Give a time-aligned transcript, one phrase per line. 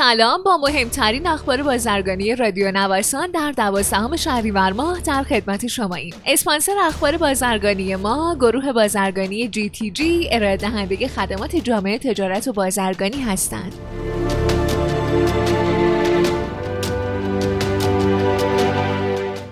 [0.00, 0.42] سلام.
[0.42, 6.72] با مهمترین اخبار بازرگانی رادیو نوسان در دوازدهم شهریور ماه در خدمت شما ایم اسپانسر
[6.82, 13.20] اخبار بازرگانی ما گروه بازرگانی جی تی جی ارائه دهنده خدمات جامعه تجارت و بازرگانی
[13.22, 13.72] هستند.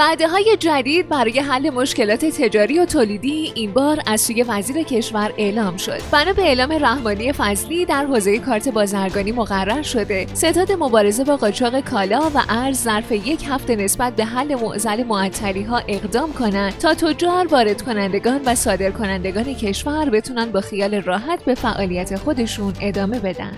[0.00, 5.32] وعده های جدید برای حل مشکلات تجاری و تولیدی این بار از سوی وزیر کشور
[5.38, 6.00] اعلام شد.
[6.12, 11.80] بنا به اعلام رحمانی فضلی در حوزه کارت بازرگانی مقرر شده ستاد مبارزه با قاچاق
[11.80, 16.94] کالا و ارز ظرف یک هفته نسبت به حل معضل معطلی ها اقدام کنند تا
[16.94, 23.18] تجار وارد کنندگان و صادر کنندگان کشور بتونن با خیال راحت به فعالیت خودشون ادامه
[23.18, 23.56] بدن.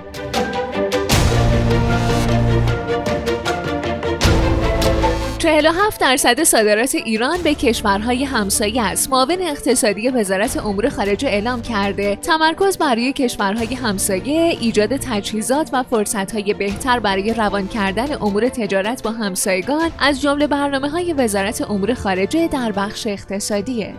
[5.42, 9.10] 47 درصد صادرات ایران به کشورهای همسایه است.
[9.10, 16.54] معاون اقتصادی وزارت امور خارجه اعلام کرده تمرکز برای کشورهای همسایه ایجاد تجهیزات و فرصتهای
[16.54, 22.48] بهتر برای روان کردن امور تجارت با همسایگان از جمله برنامه های وزارت امور خارجه
[22.48, 23.94] در بخش اقتصادیه.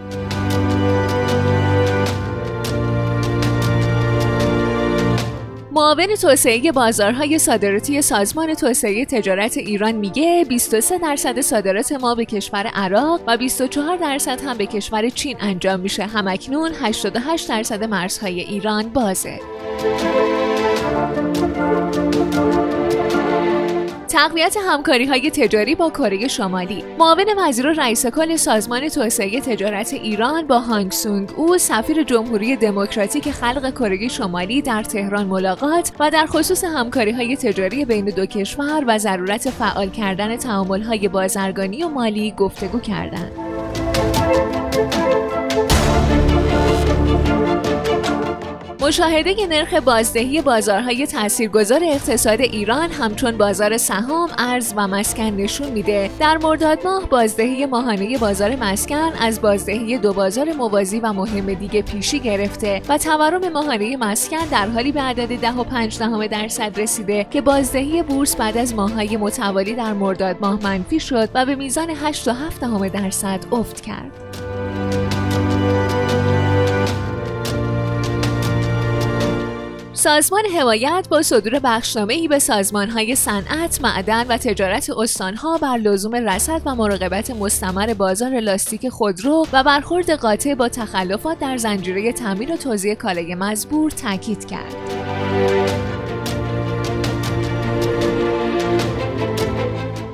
[5.76, 12.68] معاون توسعه بازارهای صادراتی سازمان توسعه تجارت ایران میگه 23 درصد صادرات ما به کشور
[12.68, 16.04] عراق و 24 درصد هم به کشور چین انجام میشه.
[16.04, 19.40] همکنون 88 درصد مرزهای ایران بازه.
[24.14, 29.94] تقویت همکاری های تجاری با کره شمالی معاون وزیر و رئیس کل سازمان توسعه تجارت
[29.94, 36.12] ایران با هانگ سونگ او سفیر جمهوری دموکراتیک خلق کره شمالی در تهران ملاقات و
[36.12, 41.84] در خصوص همکاری های تجاری بین دو کشور و ضرورت فعال کردن تعامل های بازرگانی
[41.84, 43.32] و مالی گفتگو کردند.
[48.84, 56.10] مشاهده نرخ بازدهی بازارهای تاثیرگذار اقتصاد ایران همچون بازار سهام، ارز و مسکن نشون میده
[56.20, 61.82] در مرداد ماه بازدهی ماهانه بازار مسکن از بازدهی دو بازار موازی و مهم دیگه
[61.82, 66.80] پیشی گرفته و تورم ماهانه مسکن در حالی به عدد 10 و 5 دهم درصد
[66.80, 71.56] رسیده که بازدهی بورس بعد از ماههای متوالی در مرداد ماه منفی شد و به
[71.56, 74.12] میزان 8 و 7 دهم درصد افت کرد.
[80.04, 85.78] سازمان حمایت با صدور بخشنامه ای به سازمان های صنعت، معدن و تجارت استانها بر
[85.78, 92.14] لزوم رصد و مراقبت مستمر بازار لاستیک خودرو و برخورد قاطع با تخلفات در زنجیره
[92.14, 94.76] تامین و توزیع کالای مزبور تاکید کرد.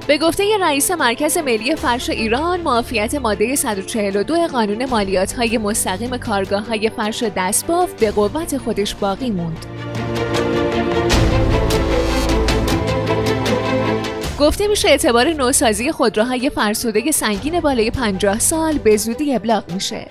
[0.08, 6.68] به گفته رئیس مرکز ملی فرش ایران معافیت ماده 142 قانون مالیات های مستقیم کارگاه
[6.68, 9.79] های فرش دستباف به قوت خودش باقی موند.
[14.40, 20.08] گفته میشه اعتبار نوسازی خودروهای فرسوده سنگین بالای 50 سال به زودی ابلاغ میشه.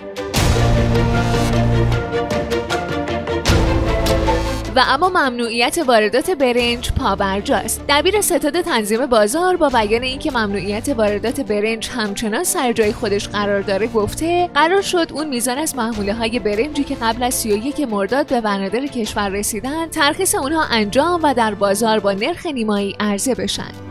[4.78, 11.40] و اما ممنوعیت واردات برنج پابرجاست دبیر ستاد تنظیم بازار با بیان اینکه ممنوعیت واردات
[11.40, 16.38] برنج همچنان سر جای خودش قرار داره گفته قرار شد اون میزان از محموله های
[16.38, 21.54] برنجی که قبل از 31 مرداد به بنادر کشور رسیدن ترخیص اونها انجام و در
[21.54, 23.87] بازار با نرخ نیمایی عرضه بشن.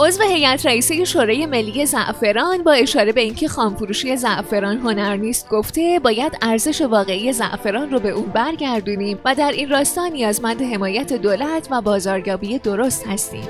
[0.00, 6.00] عضو هیئت رئیسه شورای ملی زعفران با اشاره به اینکه خامفروشی زعفران هنر نیست گفته
[6.04, 11.68] باید ارزش واقعی زعفران رو به اون برگردونیم و در این راستا نیازمند حمایت دولت
[11.70, 13.48] و بازاریابی درست هستیم.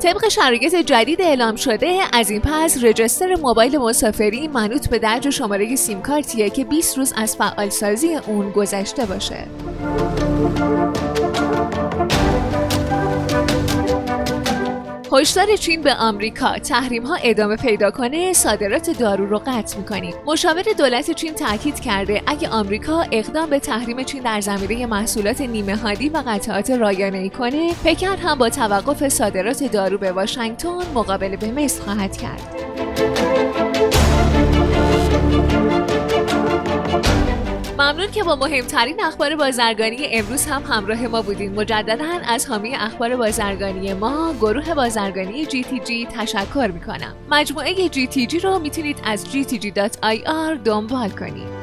[0.00, 5.76] طبق شرایط جدید اعلام شده از این پس رجستر موبایل مسافری منوط به درج شماره
[5.76, 9.46] سیم کارتیه که 20 روز از فعالسازی اون گذشته باشه.
[15.22, 16.58] هشدار چین به آمریکا.
[16.58, 20.14] تحریم ها ادامه پیدا کنه صادرات دارو رو قطع می‌کنیم.
[20.26, 25.76] مشاور دولت چین تاکید کرده اگه آمریکا اقدام به تحریم چین در زمینه محصولات نیمه
[25.76, 31.36] هادی و قطعات رایانه ای کنه پکن هم با توقف صادرات دارو به واشنگتن مقابله
[31.36, 32.42] به مصر خواهد کرد.
[37.82, 41.54] ممنون که با مهمترین اخبار بازرگانی امروز هم همراه ما بودین.
[41.54, 47.14] مجددا از حامی اخبار بازرگانی ما گروه بازرگانی GTG تشکر می‌کنم.
[47.30, 51.61] مجموعه GTG رو می‌تونید از gtg.ir دنبال کنید.